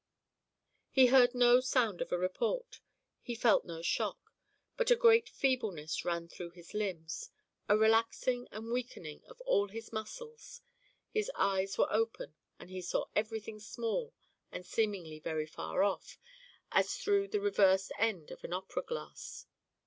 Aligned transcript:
He 0.89 1.05
heard 1.13 1.35
no 1.35 1.59
sound 1.59 2.01
of 2.01 2.11
a 2.11 2.17
report; 2.17 2.81
he 3.21 3.35
felt 3.35 3.65
no 3.65 3.83
shock, 3.83 4.33
but 4.75 4.89
a 4.89 4.95
great 4.95 5.29
feebleness 5.29 6.03
ran 6.03 6.27
throughout 6.27 6.55
his 6.55 6.73
limbs, 6.73 7.29
a 7.69 7.77
relaxing 7.77 8.47
and 8.49 8.71
weakening 8.71 9.23
of 9.25 9.39
all 9.41 9.67
his 9.67 9.93
muscles; 9.93 10.59
his 11.11 11.29
eyes 11.35 11.77
were 11.77 11.93
open 11.93 12.33
and 12.57 12.71
he 12.71 12.81
saw 12.81 13.05
everything 13.15 13.59
small 13.59 14.15
and 14.51 14.65
seemingly 14.65 15.19
very 15.19 15.45
far 15.45 15.83
off 15.83 16.17
as 16.71 16.95
through 16.97 17.27
the 17.27 17.39
reversed 17.39 17.91
end 17.99 18.31
of 18.31 18.43
an 18.43 18.53
opera 18.53 18.81
glass. 18.81 19.45